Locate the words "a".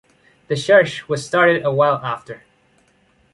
1.63-1.71